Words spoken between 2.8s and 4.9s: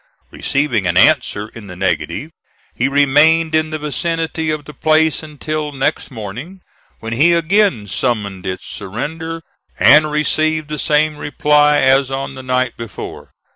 remained in the vicinity of the